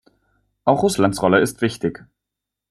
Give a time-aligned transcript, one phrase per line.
[0.63, 2.03] Auch Russlands Rolle ist wichtig.